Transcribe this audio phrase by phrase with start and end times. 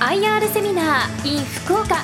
[0.00, 1.96] IR セミナー in 福岡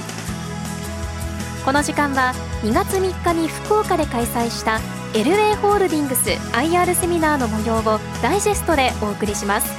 [1.65, 4.81] この時間は2月3日に福岡で開催した
[5.15, 9.71] エルウェイホールディングス IR セミナーの模様をダイジェストでお送りします。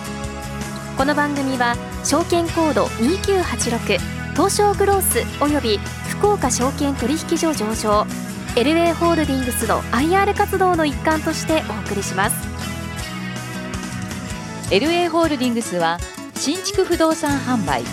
[0.97, 3.99] この番組は証券コード2986
[4.33, 5.79] 東証グロースおよび
[6.09, 8.05] 福岡証券取引所上場
[8.55, 12.53] エルウェイホールディングスの IR 活動の一環としてお送りします。
[14.69, 15.97] LA ホールディングスは
[16.45, 17.83] 新築不動産販売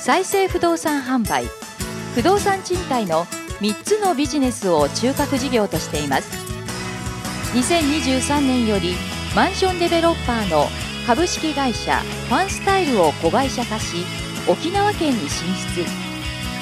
[0.00, 1.44] 再生不動産販売
[2.16, 3.24] 不動産賃貸の
[3.60, 6.28] 3つのビジネスを中核事業としています。
[7.54, 8.96] 2023年より
[9.36, 10.66] マンションデベロッパーの
[11.06, 13.98] 株式会社ファンスタイルを子会社化し
[14.48, 15.86] 沖縄県に進出。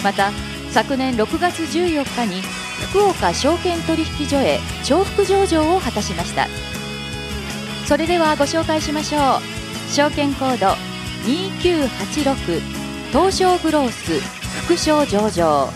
[0.05, 0.33] また
[0.71, 2.43] 昨年6月14日に
[2.91, 6.47] 福岡証券取引所へ重複上場を果たしました。
[7.87, 9.93] それではご紹介しましょう。
[9.95, 10.92] 証券コード
[11.23, 12.61] 2986
[13.13, 14.21] 東証グロース
[14.65, 15.69] 副賞上場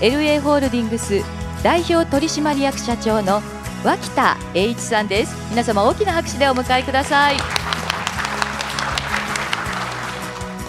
[0.00, 1.22] LA ホールディングス
[1.62, 3.40] 代表取締役社長の
[3.84, 7.36] 脇田栄一さんです皆様大きな拍手でお迎えください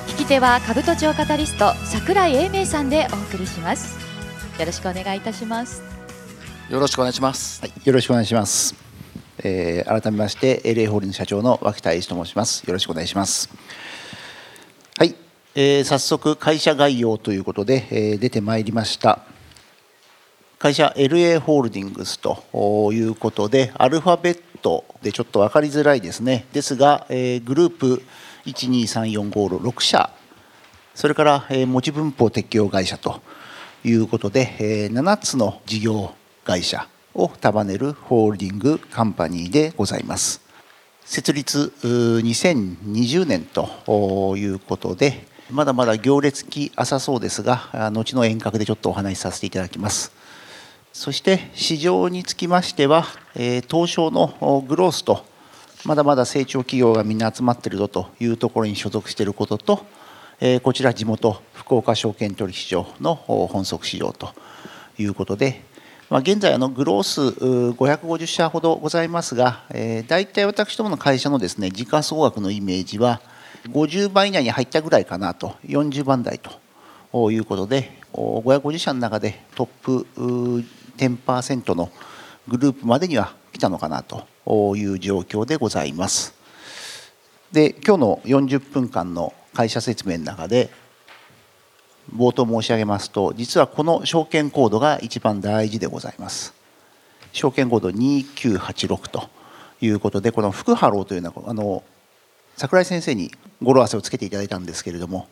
[0.08, 4.00] 聞き手は兜町カタリスト桜井英明さんでお送りします
[4.58, 5.84] よろしくお願いいたします
[6.70, 8.92] よろしくお願いします、はい、よろしくお願いします。
[9.44, 12.64] えー改めまして LA ホールディングス社長の脇田英二と申します。
[12.66, 13.50] よろしくお願いします。
[15.54, 19.20] えー早速会社概要ということで、えー出てまいりました。
[20.60, 26.46] 会社 LA ホールディングスということで、アルファベットでちょっと分かりづらいですね。
[26.54, 28.02] ですが、えーグループ
[28.46, 30.10] 123456社、
[30.96, 33.22] それから、えー持ち分法適用会社と
[33.84, 36.14] いうことで、えー7つの事業
[36.46, 40.40] 会社を束ねるホールディングカンパニーでございます。
[41.04, 50.14] 設立2020年ということで、まだまだ行列期浅そうですが、後の遠隔でちょっとお話しさせていただきます。
[50.94, 53.06] そして市場につきましては、
[53.36, 55.26] 東証のグロースと、
[55.84, 59.86] まだまだ成長企業がみんな集まってるぞというところに所属していることと、
[60.64, 64.34] こちら地元福岡証券取引所の本則市場と
[64.98, 65.64] いうことで、
[66.10, 73.22] ま、現在のグロース550社ほどございますが、えー、大体私どもの会社のですね時価総額のイメージは
[73.70, 80.08] 50番以内に入ったぐらいかなと40番台ということで550社の中でトップ
[80.98, 81.92] 10%の
[82.48, 86.34] グループまでには来たのかなという状況でございます。
[87.52, 90.70] で今日の40分間の会社説明の中で
[92.16, 96.54] 冒頭申し上げますと実はこの証券コードが一番大事でございます
[97.34, 99.30] 証券コード2986と
[99.82, 101.84] いうことでこの福ハローというのはあの
[102.56, 105.28] 桜井先生に語呂合わせをつけていただいたんですけれども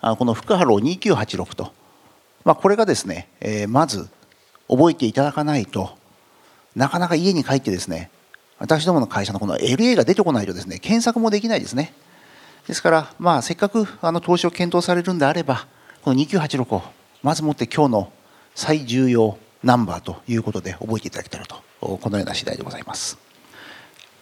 [0.00, 1.72] この福ハロー2986と、
[2.44, 4.08] まあ、これがですね、えーまず
[4.70, 5.98] 覚えていただかないと
[6.76, 8.08] なかなか家に帰ってですね
[8.60, 11.92] 私どもの会社のこの LA が出てこないとですね検索もできないですね。
[12.68, 15.66] ですから、まあ、せっかくあの投資を検討されるんであれば
[16.02, 16.82] この2986を
[17.22, 18.12] まずもって今日の
[18.54, 23.29] 最重要ナンバーということで覚えていただけたらとこのような次第でございます。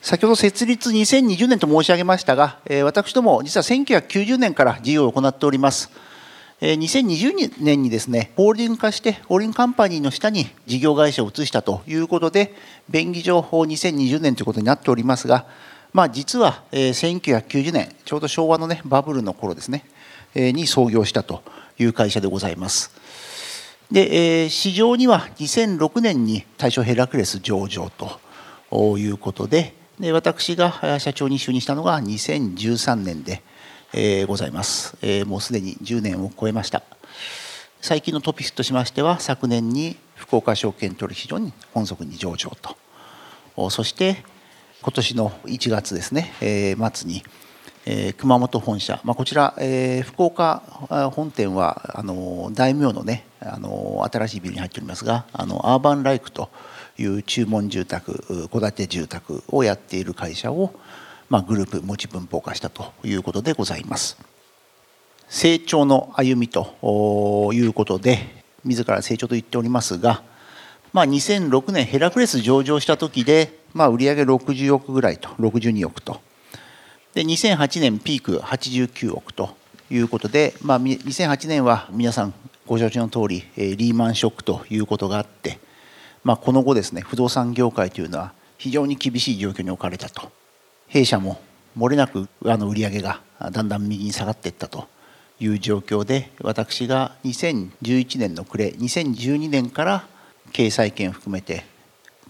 [0.00, 5.90] 先ほど設立2020年と申し上げましたが私ども実は1990年から事業を行っております
[6.60, 12.52] 2020年にですね、ホールディング化して、ホールディングカンパニーの下に事業会社を移したということで、
[12.90, 15.46] 便宜上法2020年ということになっておりますが、
[15.92, 19.84] まあ、実は1990年、ちょうど昭和の、ね、バブルの頃ですね、
[20.34, 21.44] に創業したと
[21.78, 22.90] いう会社でございます。
[23.92, 27.88] で、市場には2006年に対象ヘラクレス上場
[28.68, 33.42] ということで、で私が社長に就任したのが2013年で、
[33.92, 36.84] えーございます、えーもうすでに10年を超えました。
[37.80, 42.50] 最近のトピックとしましては昨年に福岡証券取引所に本則に上場
[43.56, 43.70] と。
[43.70, 44.22] そして
[44.82, 47.24] 今年の1月ですね、えー末に、
[47.84, 50.62] えー熊本本社、まあ、こちら、えー福岡
[51.12, 56.50] 本店はあの大名のねあの新しいビルに入っておりますがあのアーバンライクと
[56.98, 60.74] いう注文住宅戸建て住宅をやっている会社を、
[61.28, 64.18] まあ、グループ持ち分法化したということでございます。
[65.28, 70.22] 成長の歩みということで自ら成長と言っておりますが、
[70.92, 76.20] まあ、2006年ヘラクレス上場した時で、まあ、売上60億ぐらいと62億と
[77.14, 79.56] で2008年ピーク89億と
[79.90, 82.34] いうことで、まあ、2008年は皆さん
[82.66, 85.58] ご承知の通りリーマンショックということがあって、
[86.28, 90.30] まあ、この後ですね不動産業界というのは非常に厳しい状況に置かれたと。
[90.86, 91.40] 弊社も
[91.74, 94.88] 漏れなくあの売り上げがだんだん右に下がっていったと
[95.40, 100.06] いう状況で私が2011年の暮れ2012年から
[100.52, 101.64] 経済圏を含めて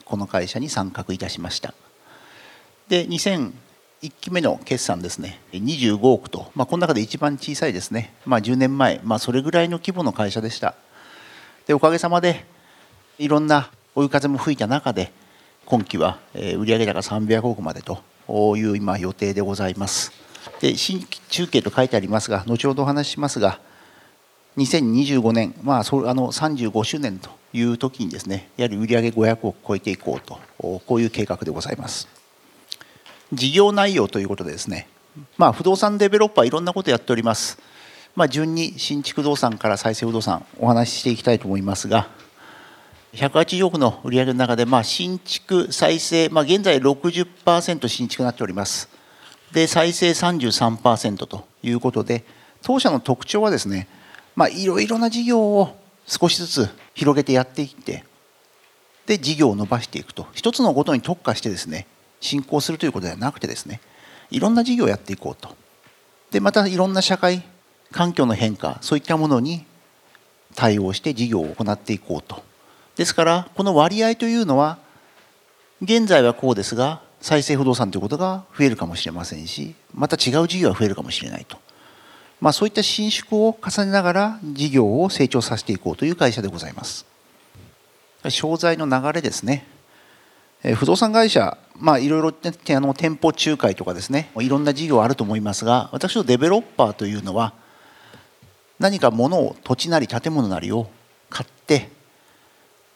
[0.04, 1.74] この会社に参画いたしました。
[2.86, 3.50] で2001
[4.20, 10.76] 期目の決算ですね25億と、まあ、この中で一番小さいですね、まあ、10年前、まあ、それぐらいの規模の会社でした。
[11.66, 12.46] でおかげさまで
[13.18, 15.12] いろんな追い風も吹いた中で
[15.64, 17.98] 今期は売上高300億までと
[18.56, 20.12] いう今予定でございます。
[20.60, 23.58] で新規中継と書いてありますが後ほどお話ししますが
[24.56, 30.38] 2025年、まあ、そあの35周年という時にですねやはり売上500億超えていこうと
[30.86, 32.08] こういう計画でございます。
[33.32, 34.88] 事業内容ということでですね、
[35.36, 37.58] まあ、不動産デベロッパーいろんなことやっております。
[38.14, 42.08] まあ、順に新築不動産から再生不動産お話ししていきたいと思いますが
[43.18, 48.88] 180億の売り上げの中で、まあ、新築、再生、まあ、現在60%新築になっております。
[49.52, 52.24] で、再生33%ということで、
[52.62, 53.88] 当社の特徴はですね、
[54.36, 55.76] まあ、いろいろな事業を
[56.06, 58.04] 少しずつ広げてやっていって、
[59.06, 61.88] で、事業を伸ばしていくと、一つのことに特化してですね、
[62.20, 63.80] 進行するということではなくてですね、
[64.30, 65.56] いろんな事業をやっていこうと。
[66.30, 67.42] で、またいろんな社会
[67.90, 69.64] 環境の変化、そういったものに
[70.54, 72.42] 対応して事業を行っていこうと
[72.98, 74.78] ですからこの割合というのは
[75.80, 81.58] 現在はこうですが再生不動産ということが増えるかもしれませんしまた違う事業が増えるかもしれないと、
[82.40, 87.06] まあ、そういった伸縮を重ねながら事業を成長させていこうという会社でございます。
[88.28, 89.64] 商材の流れですね。
[90.74, 97.52] 不動産会社、まあ、いろいろあの店舗仲介とかですねいろんな事業あると思いますが私のデベロッパーというのは
[98.80, 100.90] 何か物を土地なり建物なりを
[101.30, 101.96] 買って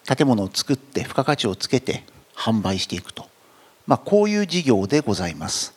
[0.05, 2.05] 建物を作って付加価値をつけて
[2.35, 3.27] 販売していくと、
[3.87, 5.75] まあ、こういう事業でございます。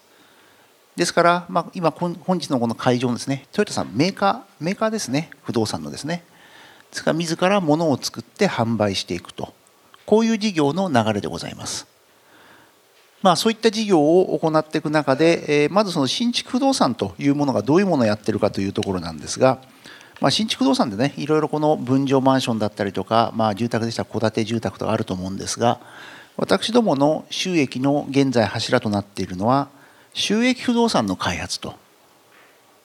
[0.95, 5.29] ですから、まあ、今本日のこの会場ですねトヨタさんメーカーメーカーですね。
[5.43, 6.23] 不動産のですね。
[6.91, 9.53] ですから自ら物を作って販売していくと。
[10.05, 11.87] こういう事業の流れでございます。
[13.21, 19.59] まあ、そういった事業を行っていく中で、えー、まずその新築不動産というものがどういうものをやってるかというところなんですが、
[20.21, 25.79] まあ、新築不動産でねいろいろこの分譲マンションだったりとか、まあ、住宅でしたら戸建て住宅とかあると思うんですが
[26.37, 29.69] 私どもの収益の現在柱となっているのは
[30.13, 31.75] 収益不動産の開発と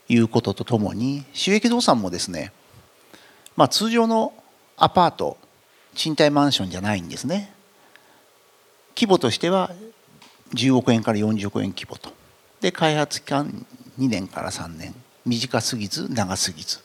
[0.09, 2.53] いうこととともに収益不動産もですね、
[3.57, 4.33] まあ、通常の
[4.77, 5.39] アパート
[5.95, 7.53] 賃貸マンションじゃないんですね。
[8.97, 9.71] 規模としては
[10.55, 12.11] 10億円から40億円規模と。
[12.61, 13.67] で開発期間
[13.99, 14.95] 2年から3年。
[15.27, 16.81] 短すぎず長すぎず。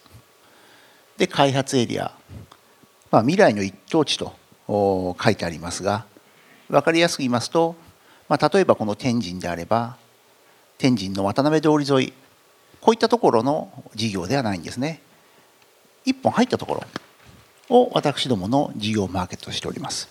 [1.18, 2.12] で開発エリア、
[3.12, 4.34] まあ、未来の一等地と
[4.68, 6.06] 書いてありますが
[6.70, 7.76] 分かりやすく言いますと、
[8.28, 9.98] まあ、例えばこの天神であれば
[10.78, 12.14] 天神の渡辺通り沿い
[12.82, 15.02] こういったところの事業ではないんですね。
[16.06, 20.08] 一本入ったところを私どもの事業マーケットしております。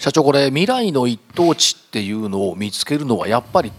[0.00, 3.70] 社長これ未来の一等地っていうのを見つけるのはやっぱり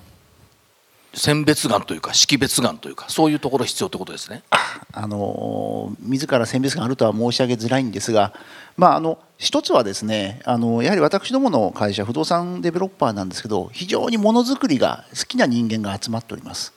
[1.14, 4.44] 選別眼というか識別眼というかそういうところ必要ということですね。
[4.94, 8.34] あの自ら選別眼あるとは申し上げづらいんですが、
[8.78, 16.74] まあ、あの一つはですねあのやはり私どもの会社不動産デベロッパーなんですけど非常にものづくりが好きな人間が集まっております。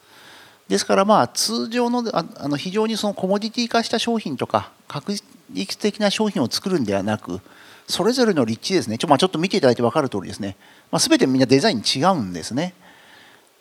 [0.69, 5.15] ですからまあ通常のあの非常にそのコモディティ化した商品とか確
[5.51, 7.41] 率的な商品を作るんではなく
[7.87, 10.57] それぞれの立地ですねちょ,、まあ、ちょっと見ていただいて分かる通りですね、
[10.91, 12.75] まあ、全てみんなデザイン違うんですね。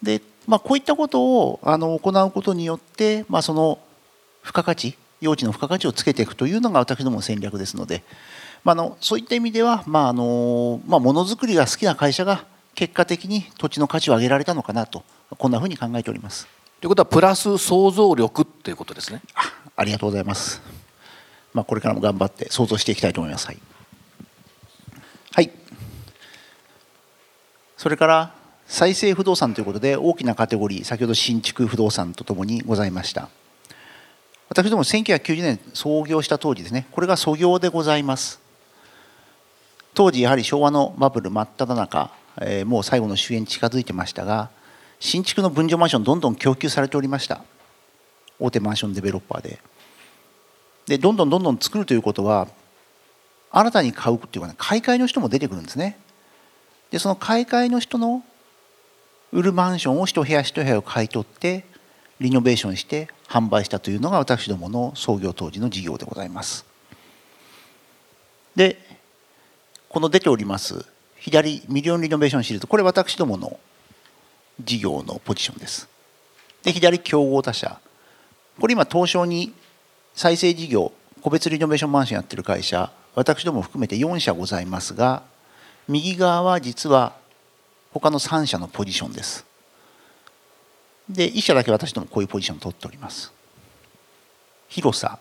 [0.01, 3.79] でまあ、こういったことをあの行うことによって、まあ、その
[4.43, 8.03] 付加価値用地の付加価値をつけていくというのが私どもの戦略ですので、
[8.63, 12.45] まあ、あのそういった意味では、まああのまあ、ものづくりが好きな会社が
[12.75, 15.03] 結果的に土地の価値を上げられたのかなと
[15.37, 16.47] こんなふうに考えております。
[16.81, 19.21] ということはプラス想像力っていうことですね。
[19.35, 19.41] あ
[19.77, 20.61] ありがとうございます。
[21.53, 23.47] まあ、これからも頑張って想像していきたいと思います。
[23.47, 23.59] はい。
[25.31, 25.51] はい、
[27.77, 28.35] それから
[28.67, 33.29] 再生不動産ということで大きなカテゴリー先ほど新築不動産とともにございました。
[34.49, 36.87] 私ども1990年創業した当時ですね。
[36.91, 38.39] これが創業でございます。
[39.93, 44.49] 当時やはり昭和のバブル真っ只中、えー、もう最後の終焉に近づいてましたが
[44.99, 47.41] 新築の分譲マンションどんどん供給されておりました。
[48.39, 49.59] 大手マンションデベロッパーで。
[50.85, 52.47] でどんどんどんどん作るということは
[53.51, 55.97] 新たに買うっていうかね買い替えの人も出てくるんですね。
[56.91, 58.23] でその買い替えの人の
[59.33, 61.65] 売るマンションを一部屋一部屋を買い取って
[62.19, 66.65] リノベーションして販売したというのが私どもの創業当時の事業でございます。
[68.55, 68.77] で
[69.89, 70.85] この出ております
[71.17, 73.59] 左ミリオンリノベーションシリーズこれ私どもの
[74.63, 75.89] 事業のポジションです。
[76.61, 77.79] で左競合他社。
[78.59, 79.51] これ今東証に
[80.13, 85.23] 再生事業個別リノベーションマンションやってる会社私ども含めて4社ございますが
[85.87, 87.22] 右側は実は
[87.93, 89.45] 他の3社のポジションです。
[91.07, 93.31] で1社だけ私どもこういうポジションを取っております。
[94.67, 95.19] 広さ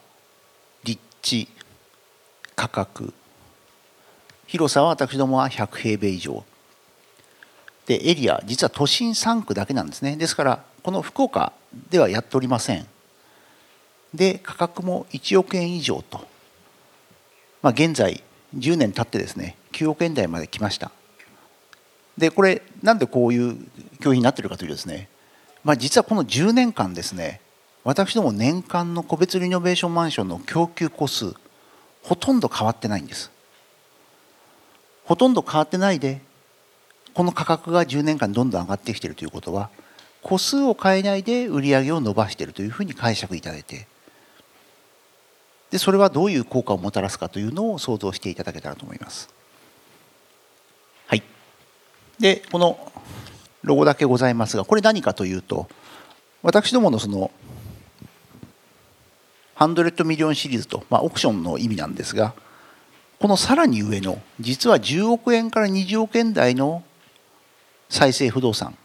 [0.85, 1.49] 立地
[2.57, 3.13] 価格。
[4.47, 6.45] 広さは私どもは100平米以上。
[7.87, 10.17] でエリア実は都心3区だけなんですね。
[10.17, 11.53] ですからこの福岡
[11.91, 12.87] ではやっておりません。
[14.15, 16.27] で価格も1億円以上と、
[17.63, 18.23] まあ、現在
[18.57, 20.91] 10年経ってですね9億円台まで来ました。
[22.19, 23.57] でこれなんでこういう
[24.01, 25.09] 教費になってるかというとですね、
[25.65, 27.41] まあ、実はこの10年間ですね
[27.85, 31.35] 私ども年間の個別リノベーションマンションの供給個数
[32.03, 33.31] ほとんど変わってないんです
[35.05, 36.21] ほとんど変わってないで
[37.15, 39.71] この価格が10年間どんどん上がってきているということは
[40.23, 43.87] 個数を変えないで売り上げを伸ばしているというふうに解釈いただいて
[45.71, 49.31] でそれはどういう効果をもたらすかというのを想像していただけたらと思います。
[52.23, 52.79] でこの
[53.63, 55.69] ロゴだけございますがこれ何かというと
[56.43, 57.33] 私どものその
[59.57, 62.33] 100ミリオンシリーズと、まあ、オプションの意味なんですが
[63.19, 66.85] このさらに上の実は10億円から20億円台の
[67.89, 68.77] 再生不動産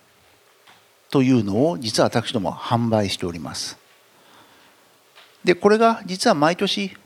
[1.12, 3.78] というのを実は私ども販売しております。
[5.44, 6.98] でこれが実は毎年、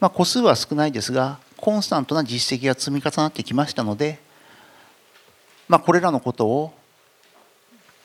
[0.00, 4.25] まあ、個数は少ないですがコンスタントな実績が積み重なってきましたので、
[5.68, 6.74] まあ、これらのことを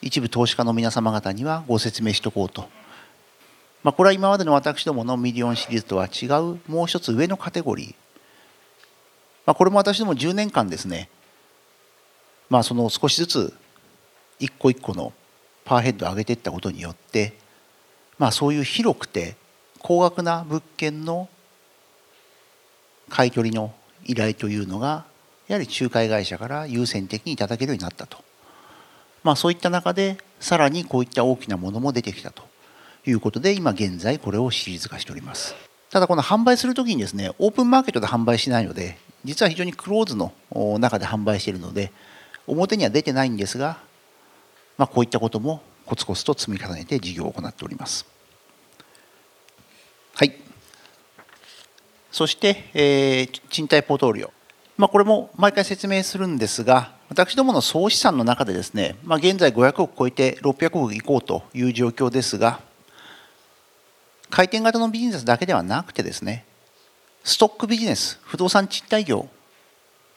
[0.01, 2.67] 一部投資家の皆様方にはご説明しておこうと、
[3.83, 7.95] まあ、これは今までの私どものミリオンシリーズとは違うもう一つ上のカテゴリー、
[9.45, 11.09] まあ、これも私ども10年間ですね、
[12.49, 13.53] まあ、その少しずつ
[14.39, 15.13] 一個一個の
[15.63, 17.33] パワーヘッドを上げていったことによって
[18.17, 19.35] まあそういう広くて
[19.79, 21.29] 高額な物件の
[23.09, 23.73] 買い取りの
[24.05, 25.05] 依頼というのが
[25.51, 28.17] やはり仲介会社から優先的にいただけるようになったと、
[29.23, 32.51] まあ、そういった中でさらにこういった大きなものも出てきたと。
[33.05, 35.55] いうことで今現在これをシリーズ化しております。
[35.89, 40.31] ただこの販売するときにですねオープンマーケットで販売しないので実は非常にクローズの
[40.79, 41.91] 中で販売しているので
[42.47, 43.79] 表には出てないんですが、
[44.77, 48.05] まあ、こういったこともコツコツと積み重ねて事業を行っております。
[50.13, 50.35] はい。
[52.11, 54.31] そして、えー、賃貸ポートフォリオ、
[54.81, 62.59] まあ、これも毎回説明するんですが私どもの総資産の中でですね、まあ、現在500億超えて600億いこうという状況ですが
[64.31, 66.45] 回転型のビジネスだけではなくてですね
[67.23, 69.29] ストックビジネス不動産賃貸業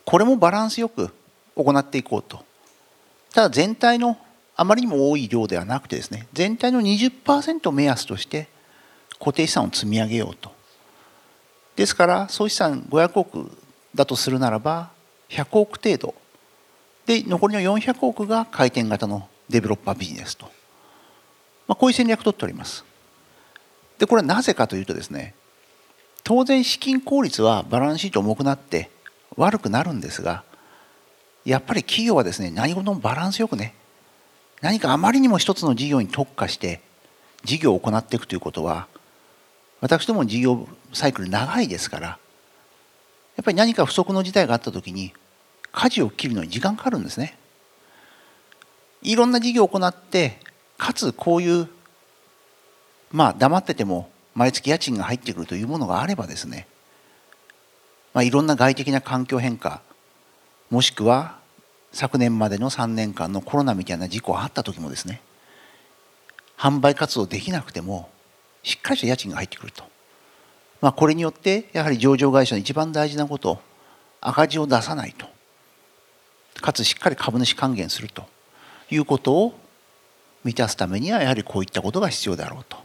[0.07, 1.11] これもバランスよく
[1.57, 2.43] 行っていこうと
[3.35, 4.17] ただ全体の
[4.57, 8.49] あまりにも多い量ではなくてですね全体の20%を目安として
[9.19, 10.53] 固定資産を積み上げようと
[11.77, 13.51] ですから総資産500億
[13.95, 14.91] だとするならば
[15.29, 16.15] 100億程度。
[17.07, 20.47] で残りの400億が回転型のデベロッパービジネスと、
[21.69, 22.85] まあ、こういう戦略を取っております。
[23.99, 25.35] でこれはなぜかというとですね
[26.25, 28.91] 当然資金効率はバランスシート重くなって
[29.37, 30.45] 悪くなるんですが
[31.45, 33.75] やっぱり企業はですね何事もバランスよくね
[34.63, 36.81] 何かあまりにも一つの事業に特化して
[37.45, 38.89] 事業を行っていくということは
[39.81, 42.19] 私ども事業サイクル長いですから
[43.37, 45.13] やっぱり何か不足の事態があった時に
[45.73, 47.37] 舵を切るのに時間かかるんですね。
[49.03, 50.39] いろんな事業を行って
[50.79, 51.69] かつこういう
[53.13, 56.67] まあ黙ってても毎月家賃が入ってくるというものがあればですね、
[58.13, 59.83] まあ、いろんな外的な環境変化
[60.71, 61.39] もしくは
[61.93, 65.21] 昨年までの3年間のコロナみたいな事故があった時もですね
[66.57, 68.09] 販売活動できなくても
[68.63, 69.85] しっかりした家賃が入ってくると、
[70.85, 73.59] まあ、これによってやはり上場会社の一番大事なこと
[74.21, 75.27] 赤字を出さないと。
[76.61, 78.27] かつしっかり株主還元すると。
[78.91, 79.59] いうことを
[80.45, 82.77] 満たすためにはやはりこういったことが必要であろうと。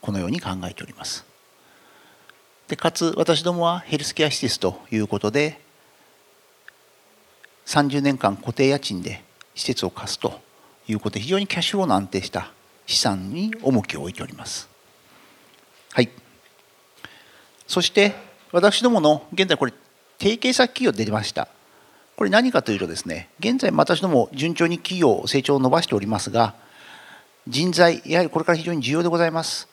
[0.00, 1.24] このように考えております。
[2.66, 5.60] でかつ私どもはヘルスケア施設ということで
[7.66, 9.22] 30年間固定家賃で
[9.54, 10.40] 施設を貸すと。
[10.88, 12.50] いうことで非常にキャッシュフローの安定した
[12.84, 14.68] 資産に重きを置いております。
[15.92, 16.10] はい。
[17.66, 18.14] そして
[18.52, 19.72] 私どもの現在これ
[20.18, 21.48] 提携先企業出ました。
[22.16, 26.54] これ何かというとですね、現在私ども順調に企業成長を伸ばしておりますが、
[27.46, 29.68] 人材、やはりこれから非常に重要でございます。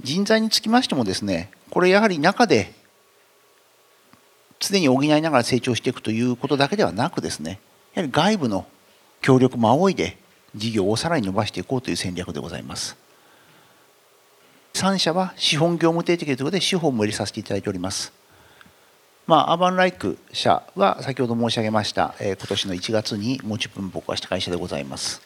[0.00, 2.72] 人材につきましてもですね、これやはり中で
[4.62, 7.58] 常に補いながら成長していくということだけではなくですね
[7.94, 8.66] やはり外部の
[9.20, 10.16] 協力も仰いで
[10.54, 12.96] 事業をさらに伸ばしていこうという戦略でございます
[14.74, 18.12] 3社は資本業務提携ということで資本も入れさせていただいております
[19.26, 25.22] まあ、アーバンライク社は先ほど申し上げました、えー、今年の1月に持ち分僕はした会社でございます。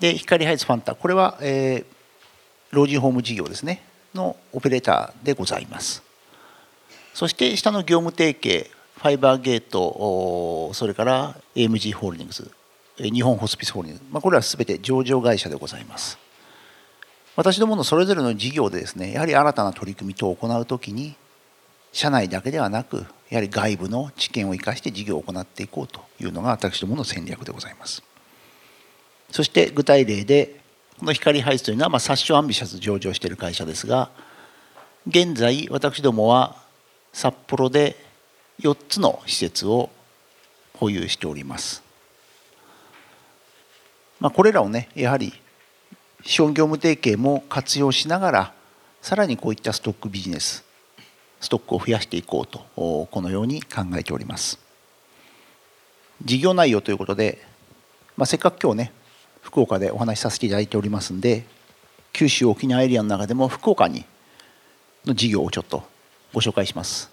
[0.00, 1.84] で、光ハイツファンタ、これは、えー、
[2.70, 3.82] 老人ホーム事業ですね、
[4.14, 6.02] のオペレーターでございます。
[7.14, 12.50] そして下の業務提携、ファイバーゲート、それから AMG ホールディングス、
[12.98, 16.18] 日本ホスピスホールディングス、まあ、これはすべて上場会社でございます。
[17.38, 21.14] 私どものそれぞれの事業でですね、やはり新たな取り組み等を行うときに、
[21.92, 28.02] 社内だけではなく、やはり外部の知見を生かして事業を行っていこうというのが私どもの戦略でございます。
[29.30, 30.58] そして具体例で、
[30.98, 34.10] この光ハイツというのは、まあ、サッシュアンビシャス上場している会社ですが、
[35.06, 36.56] 現在、私どもは
[37.12, 37.94] 札幌で
[38.62, 39.90] 4つの施設を
[40.74, 41.84] 保有しております。
[44.18, 45.32] まあ、これらをね、やはり
[46.24, 48.54] 資本業務提携も活用しながら、
[49.02, 50.64] さらにこういったストックビジネス、
[51.40, 54.58] ストックを増やしていこうとこのように考えております。
[56.24, 57.38] 事業内容ということで、
[58.16, 58.92] まあ、せっかく今日ね
[59.42, 61.46] 福岡でお話しさせていただいておりますんで
[62.12, 64.04] 九州沖縄エリアの中でも福岡に
[65.06, 65.84] の事業をちょっと
[66.32, 67.10] ご紹介します。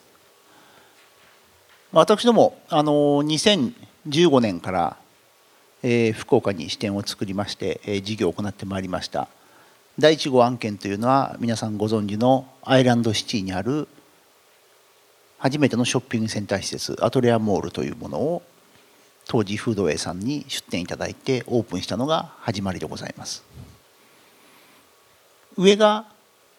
[1.91, 4.97] 私どもあの2015年から、
[5.81, 9.27] 福岡に支店を作りまして、事業を行ってまいりました。
[9.97, 13.87] 第1号案件というのは皆さんご存知のアイランドシティにある
[15.37, 18.41] 初めてのショッピングセンター施設アトレアモールというものを
[19.25, 23.45] 当時フードウェイさんに出店いただいてオープンしたのが始まりでございます。
[25.57, 26.05] 上が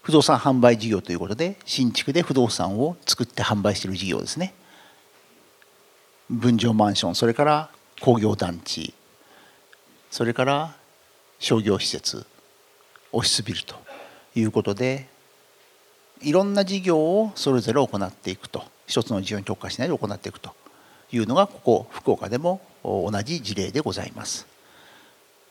[0.00, 4.54] 不動産販売事業ということで新築で不動産を作って販売している事業ですね。
[6.30, 7.68] 分譲マンションそれから
[8.00, 8.94] 工業団地
[10.16, 10.74] それから
[11.38, 12.24] 商業施設
[13.12, 13.74] オフィスビルと
[14.34, 15.08] いうことで
[16.22, 18.64] いろんな事業をそれぞれ行っていくと。
[18.86, 20.54] 一つの事業に特化しないで行っていくと
[21.12, 24.46] いうのがここ福岡でも同じ事例でございます。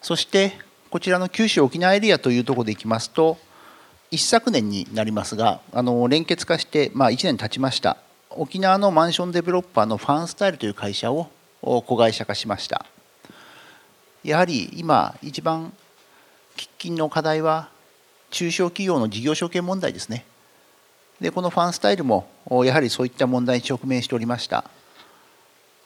[0.02, 0.54] そして
[0.90, 3.38] こちらの九州沖縄エリアというところでいきますと
[4.10, 7.98] 一昨年になりますがあの連結化して、まあ、1年経ちました。
[8.32, 11.30] 沖縄のマンションデベロッパーのファンスタイルという会社を
[11.62, 12.88] 子会社化しました。
[14.26, 15.72] やはり今一番
[16.58, 17.70] 喫緊の課題は
[18.32, 20.26] 中小企業の事業承継問題ですね。
[21.22, 22.28] でこのファンスタイルも
[22.66, 24.66] やはりそういった問題に直面しておりました、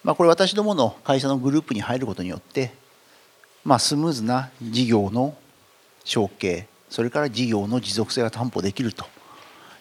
[0.04, 2.74] まあ、これ私どもの会社のグループに入ることによって、
[3.64, 5.36] まあ、スムーズな事業の
[6.04, 9.06] 承継それから事業の持続性が担保できると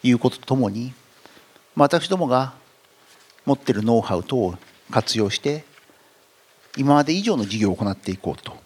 [0.03, 0.92] いうこととともに、
[1.75, 2.53] まあ、私どもが
[3.47, 4.55] 持っているノウハウ等を
[4.90, 5.64] 活用して
[6.76, 8.57] 今まで以上の事業を行っていこうと、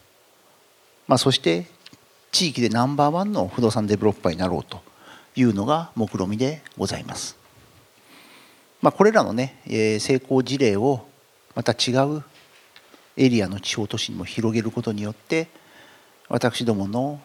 [1.06, 1.66] まあ、そして
[2.30, 4.80] 地域でナンバーワンの不動産デベロッパーになろうと
[5.36, 7.36] いうのが目論見でございます。
[8.80, 11.06] まあ、これらのね、え成功事例を
[11.54, 12.24] また違う
[13.16, 15.48] エリアの地方都市にも広げることによって
[16.28, 17.20] 私どもの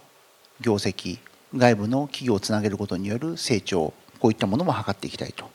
[0.60, 1.20] 業績
[1.56, 5.50] 外部の企業をつなげることによる成長こういったものも図っていきたいと、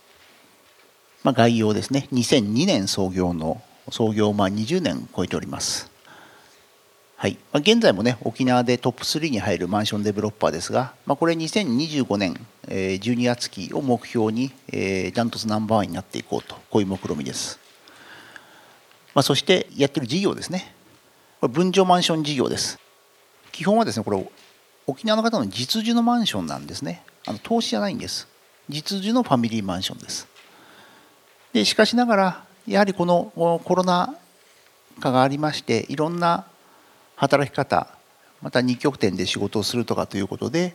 [1.22, 2.08] まあ、概要ですね。
[2.12, 5.90] 2002年創業の創業まあ20年超えております。
[7.22, 12.34] はい、まあ、現在もね沖縄でトップ3に入るマンションデベロッパーですが、まあ、これ2025年、
[12.66, 17.60] えー、12月期を目標に、えー、ダントツナンバーワンになっていこうとこういう目論見です、
[19.14, 20.74] まあ、そしてやってる事業ですね。
[21.40, 22.80] これ分譲マンション事業です。
[23.52, 24.30] 基本はですねこれ
[24.88, 27.04] 沖縄の方の実需のマンションなんですね。
[27.26, 28.26] あの投資じゃないんです。
[28.68, 30.26] 実需のファミリーマンションです。
[31.52, 33.32] でしかしながらやはりこの
[33.64, 34.14] コロナ
[35.00, 36.46] 禍がありましていろんな
[37.16, 37.88] 働き方
[38.40, 40.74] また二極点で仕事をするとかということで、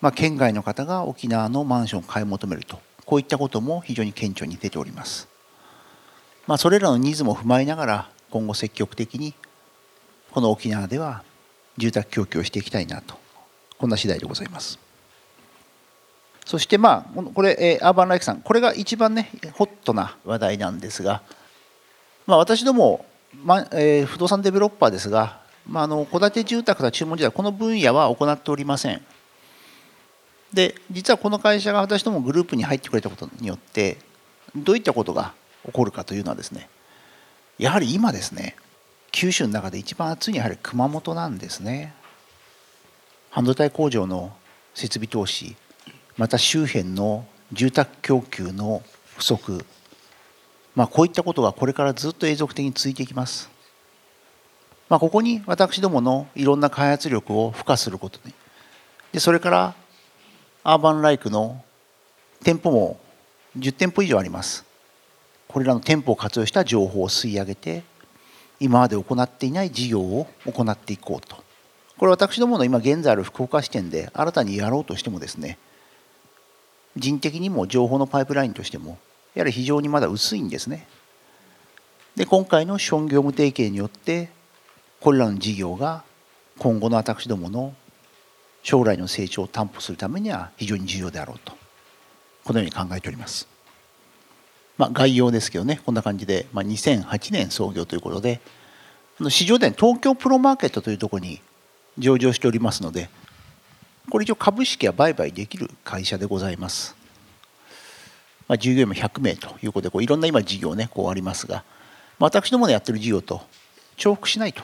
[0.00, 2.78] まあ、県外の方が沖縄のマンションを買い求めると。
[3.04, 5.28] こういったことも非常に顕著に出ております、
[6.46, 9.32] まあ、それらのニーズも踏まえながら今後積極的に
[10.30, 11.22] この沖縄では
[11.78, 13.14] 住宅供給をしていきたいなと。
[13.78, 14.87] こんな次第でございます。
[16.48, 21.20] そしてまあこれ、えアーバンライクさんこれが一番ねホットな話題なんですが、
[22.26, 23.04] まあ、私ども
[23.44, 29.04] まえ、不動産デベロッパーですが、まあ、あの戸建て住宅や注文時代この分野は行っておりません。
[30.54, 33.98] で実はこの会社が私どもグループに入ってくれたことによって
[34.56, 35.34] どういったことが
[35.66, 36.70] 起こるかというのはですね
[37.58, 38.56] やはり今ですね
[39.12, 41.92] 九州の中で一番暑いのはやはり熊本なんですね。
[43.28, 44.32] 半導体工場の
[44.74, 45.54] 設備投資。
[46.18, 48.82] また周辺の住宅供給の
[49.16, 49.64] 不足。
[50.74, 53.48] まあ、こういったことがこれからずっと永続的に続いていきます。
[54.88, 58.32] まあ、ここに私どものいろんな開発力を付加することで
[59.12, 59.74] でそれから
[60.64, 61.62] アーバンライクの
[62.42, 62.98] 店舗も
[63.58, 64.64] 10店舗以上あります。
[65.46, 67.84] これらの店舗を活用した情報を吸い上げて
[68.58, 71.36] 今まで行っていない事業を行っていこうと。
[71.96, 75.58] これ私どもの今現在ある福岡支店で新たにやろうとしてもですね
[76.98, 78.98] 人的にも情報のパイプラインとしても
[79.34, 80.86] やはり非常にまだ薄いんですね
[82.16, 84.30] で今回の資本業務提携によって
[85.00, 86.02] これらの事業が
[86.58, 87.74] 今後の私どもの
[88.62, 91.52] 将来の成長を担保するためには非常に重要であろうと
[92.44, 93.46] このように考えております。
[94.78, 98.40] まあ、概要ですけどねこんな感じで、まあ、2008年創業ということで
[99.28, 101.40] 市場で東京プロマーケットというところに
[101.98, 103.10] 上場しておりますので
[104.10, 106.96] これ一応株式は売買できる会社でございます。
[108.46, 111.64] まあ、従業員も100名ということでこういろんな今事業ねこうありますが
[112.18, 113.42] 私どものやってる事業と
[113.98, 114.62] 重複しないと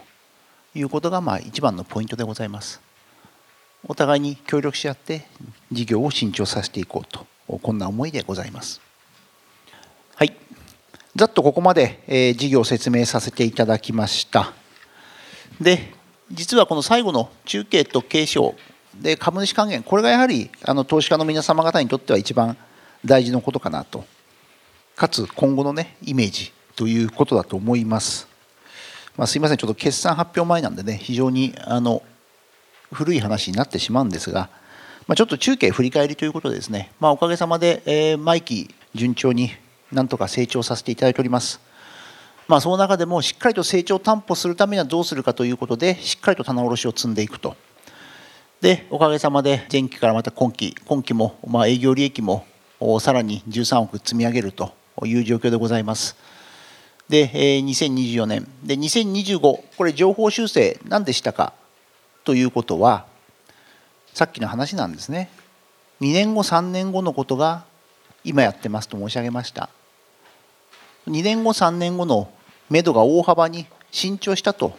[0.74, 2.80] いうことがまあ一番のポイントでございます。
[3.86, 5.26] お互いに協力し合って
[5.70, 7.26] 事業を伸長させていこうと
[7.58, 8.80] こんな思いでございます。
[10.16, 10.34] はい。
[11.14, 14.52] ざっとここまで、えー、事業を説明させていただきました。
[15.60, 15.92] で、
[16.32, 18.54] 実はこの最後の中継と継承
[19.00, 22.56] で株主還元、これがやはりあの投資家の皆様方にとっては一番
[23.04, 24.04] 大事なことかなと。
[24.96, 28.28] かつ今後のね、イメージということだと思います。
[29.16, 32.02] まあ、すいません、ちょっと決算発表前なんでね、非常にあの
[32.92, 34.50] 古い話になってしまうんですが、
[35.06, 39.50] まあ、ちょっと中継振り返りということでですね、まあ、おかげさまで、えー、毎期順調に
[39.92, 41.60] なんとか成長させていただいております。
[42.46, 47.56] まあ、その中でもしっかりと成長を担保するためにはどうするかということで、しっかりと棚卸しを積んでいくと。
[48.64, 52.46] で、おかげさまで前期からまた今期、今期も、ま、営業利益も
[52.98, 54.72] さらに13億積み上げると
[55.04, 56.16] いう状況でございます。
[57.06, 58.48] で、2024年。
[58.62, 59.38] で、2025、
[59.76, 61.52] これ情報修正何でしたか？
[62.24, 63.04] ということは、
[64.14, 65.28] さっきの話なんですね
[66.00, 67.66] 2年後3年後のことが
[68.24, 69.68] 今やってますと申し上げました
[71.08, 72.30] 2年後3年後の
[72.70, 74.78] 目処が大幅に伸長したと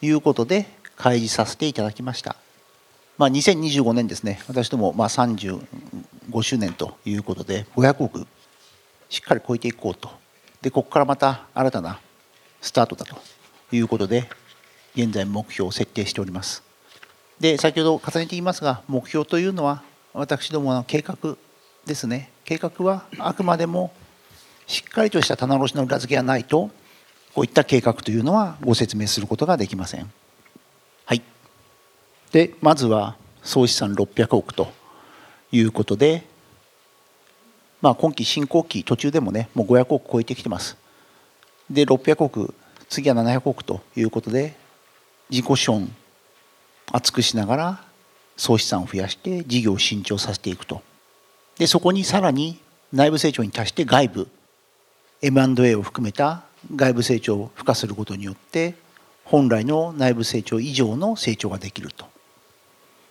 [0.00, 2.36] いうことで開示させていただきました、
[3.18, 4.40] まあ、2025年ですね。
[4.46, 5.60] 私どもまあ35
[6.40, 8.26] 周年ということで500億
[9.08, 10.08] しっかり超えていこうと。
[10.62, 12.00] でここからまた新たな
[12.60, 13.16] スタートだと
[13.72, 14.28] いうことで
[14.94, 16.62] 現在目標を設定しております。
[17.40, 21.36] で先ほど重ねて言いますが目標というのは私どもの計画
[21.86, 22.30] ですね。
[22.44, 23.92] 計画はあくまでも
[24.68, 26.70] しっかりとした棚卸しの裏付けがないと
[27.34, 30.08] こういった計画というのはご説明することができません。
[32.32, 34.68] でまずは総資産600億と
[35.50, 36.26] いうことで
[37.80, 40.76] まあ今期進行期途中でもねもう500億超えてきてます。
[41.70, 42.54] で600億
[42.88, 44.56] 次は700億ということで
[45.30, 45.94] 自己資本
[46.90, 47.84] 厚くしながら
[48.36, 50.82] 総資産を増やして事業を伸長させていくと。
[51.58, 52.60] でそこにさらに
[52.92, 54.28] 内部成長に達して外部
[55.20, 58.74] M&A を含めた外部成長を付加することによって
[59.24, 62.06] 本来の内部成長以上の成長ができると、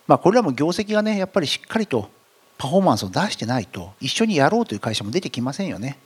[0.08, 2.08] まあ、これらも業績がねやっぱりしっかりと
[2.56, 5.98] パフォーマンスを出してないと一緒にやろうという会社も出てきませんよね、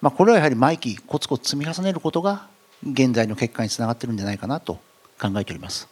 [0.00, 2.48] まあ、これはやはり毎期コツコツ積み重ねることが
[2.82, 4.78] 現在の結果につながってるんじゃないかなと
[5.20, 5.88] 考えております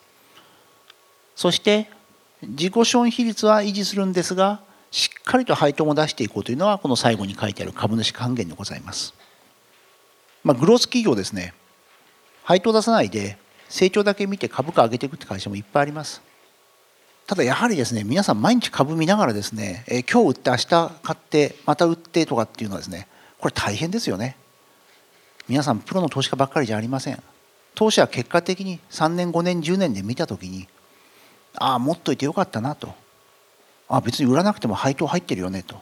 [1.36, 1.90] そして
[2.42, 4.60] 自己資本比率は維持するんですが
[4.90, 9.12] しっかりと配当も出していこうというのはこの最後に書いてある株主還元でございます。
[10.44, 11.52] まあ、グロース企業ですね
[12.42, 13.36] 配当出さないで
[13.68, 16.27] 成長だけ見て株価上げていくって会社もいっぱいあります。
[17.28, 23.06] ただやはりですね皆さん毎日株見ながらですね、え今日売って明日買ってまた売ってとかっていうのはですね
[23.38, 24.34] これ大変ですよね。
[25.46, 27.22] 皆さんプロの投資家ばっかりじゃありません。
[27.74, 30.68] 投資は結果的に3年5年10年で見た時に
[31.54, 32.94] ああ持っといてよかったなと
[33.90, 35.76] あ別に売らなくても配当入ってるよねと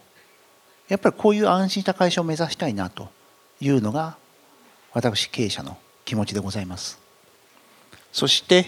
[0.88, 3.08] やっぱりこういう安心した会社を目指したいなと
[3.60, 4.16] いうのが
[4.92, 6.98] 私経営者の気持ちでございます
[8.12, 8.66] そして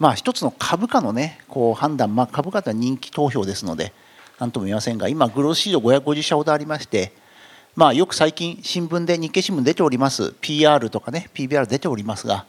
[0.00, 3.92] まあ一つの株価のねこう判断、まあ、株価とは人気投票ですので
[4.40, 7.12] 何とも言いませんが今グロース市場550社ほどありまして
[7.76, 12.46] まあよく最近新聞で日経新聞出ております PR とかね PBR 出ておりますが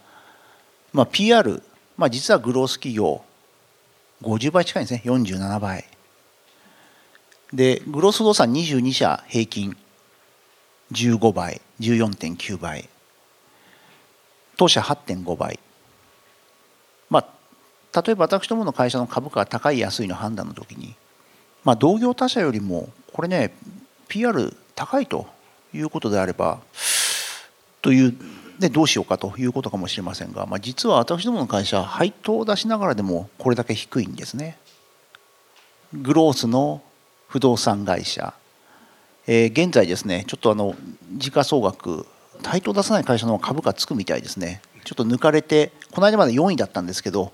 [0.93, 1.61] まあ PR
[1.97, 3.21] まあ実はグロース企業
[4.23, 5.85] 50倍近いんですね47倍。
[7.53, 9.75] でグロース動産22社平均
[10.93, 12.87] 15倍14.9倍。
[14.55, 15.59] 当社8.5倍。
[17.93, 20.95] 例えば私どもの会社の株価が高い安いの判断の時に
[21.63, 23.53] まあ同業他社よりもこれね
[24.07, 25.27] PR 高いと
[25.73, 26.59] いうことであれば
[27.81, 28.15] という
[28.59, 34.57] でどうしようかということかもしれませんが、まあ、実は私どもの会社配当を出しながらでもこれだけ低いんですね。
[35.93, 36.81] グロースの
[37.27, 38.33] 不動産会社、
[39.27, 40.75] えー、現在ですねちょっとあの
[41.17, 42.05] 時価総額
[42.43, 47.33] 配当出さない会社の株価つくみたいですねちょっと抜かれてこの間まで4位だったんですけど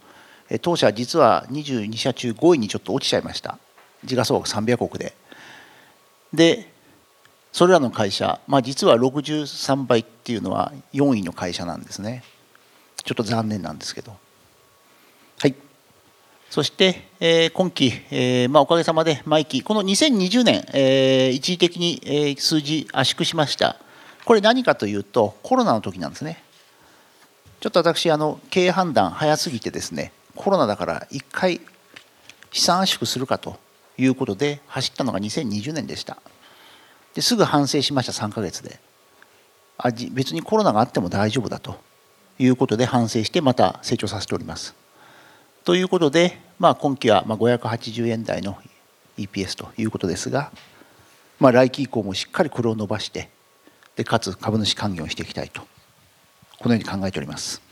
[0.62, 3.57] 当社実は22社中5位にちょっと落ちちゃいました。
[4.03, 5.13] 時価総額300億で。
[6.33, 6.71] で
[7.51, 12.23] それらの会社、まあ、実は63倍っていうのは4位の会社なんですね。
[13.03, 14.15] ちょっと残念なんですけど。
[15.39, 15.55] はい。
[16.49, 23.77] そして、えー、今期、えーまあ、おかげさまで毎期この2020年、えー、一時的に、えー、数字圧縮しました。
[24.23, 26.43] これ何かというとコロナの時なんですね。
[27.60, 31.60] ちょっと私あの経営判断早すぎてですねコロナだから1回
[32.52, 33.58] 資産圧縮するかと
[33.97, 36.17] いうことで走ったのが2020年でした。
[37.13, 38.80] ですぐ反省しました3ヶ月で。
[39.78, 41.76] あ別にコロナがあっても大丈夫だと
[42.39, 44.76] いうことで反省してまた成長させております。
[45.63, 48.58] ということで、まあ、今期は580円台の
[49.17, 50.52] EPS ということですが、
[51.39, 53.30] まあ、来期以降もしっかりこれを伸ばして
[53.95, 55.62] でかつ株主還元をしていきたいと
[56.60, 57.66] このように考えております。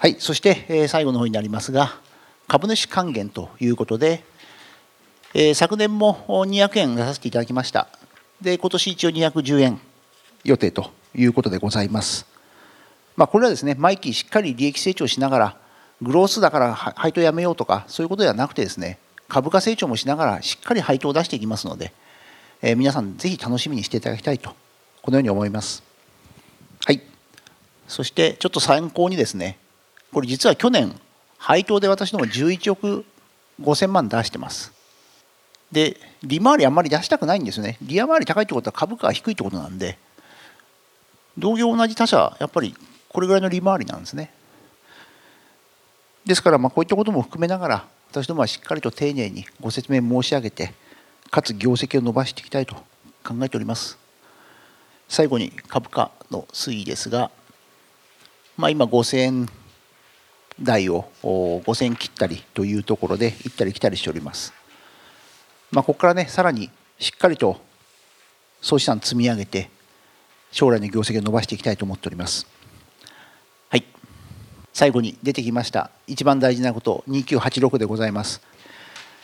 [0.00, 1.92] はいそして、え最後の方になりますが
[2.48, 4.24] 株主還元ということで、
[5.34, 7.86] え昨年も200円出させていただきました
[8.40, 9.78] で今年一応210円
[10.42, 12.24] 予定ということでございます。
[13.14, 15.56] まあ、これはですね毎期しっかり利益成長しながら
[16.00, 21.92] グロースだから配当やめようとかそういうことではなくてですね株価成長もしながらしっかり配当を出していきますので、
[22.62, 24.54] えー、皆さんぜひ楽しみにしていただきたいと
[25.02, 25.82] このように思います。
[26.86, 27.02] はい
[27.86, 29.58] そしてちょっと参考にですね
[30.12, 30.92] これ実は去年
[31.38, 33.04] 配当で私ども11億
[33.60, 34.72] 5000万出してます。
[35.72, 37.78] で利回りあんまり出したくないんですよね。
[37.82, 39.98] 利回り高いってことは株価が低いってことなんで
[41.38, 42.74] 同業同じ他社やっぱり
[43.08, 44.32] これぐらいの利回りなんですね。
[46.26, 50.74] ですからまあこういったことも含めながら私どもはしっかりと丁寧にご説明申し上げて
[51.30, 52.74] かつ業績を伸ばしていきたいと
[53.24, 53.98] 考えております。
[55.08, 57.30] 最後に株価の推移ですが、
[58.56, 59.48] まあ、今5000円
[60.62, 64.52] 台を5000切ったりというところで行ったり来たりしております。
[65.70, 67.60] まあ、ここからねさらにしっかりと
[68.60, 69.70] 総資産積み上げて
[70.52, 72.46] 将来の業績を伸ばしていきたいと思っております。
[73.68, 73.84] はい。
[74.72, 78.40] 最後に出てきました一番大事なこと2986でございます。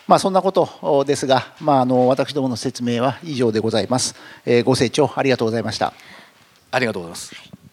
[0.07, 5.92] まあそんなことですが、まあ、あの私どもの説明は以上でございます、えー、ご清聴ありがとうございました。
[6.70, 7.65] ありがとうございます。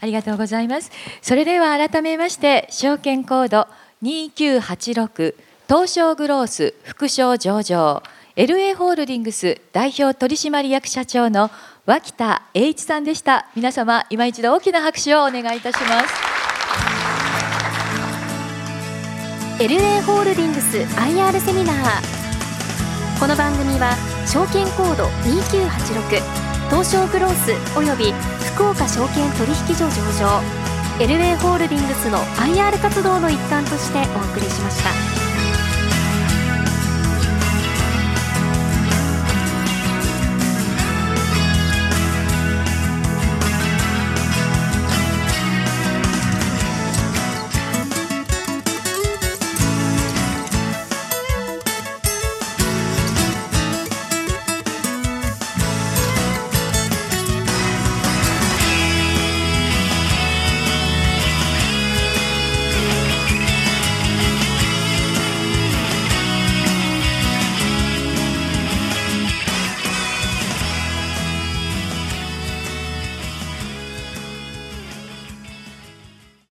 [0.00, 0.90] ありがとうございます。
[1.22, 3.66] それでは改めまして証券コード
[4.02, 5.34] 2986
[5.68, 8.02] 東証グロース副賞上場
[8.36, 11.50] LA ホールディングス代表取締役社長の
[11.86, 13.48] 脇田栄一さんでした。
[13.56, 16.14] 皆様今一度大きな拍手をお願いいたします。
[19.58, 22.17] LA ホールディングス IR セミナー。
[23.18, 23.96] この番組は
[24.28, 26.22] 証券コード2986
[26.70, 28.12] 東証グロースおよび
[28.54, 30.40] 福岡証券取引所上場
[31.00, 35.17] LA ホールディングスの IR 活動の一環としてお送りしました。